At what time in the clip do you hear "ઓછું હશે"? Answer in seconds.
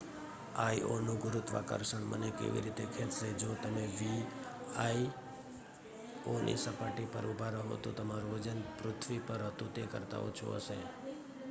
10.27-10.77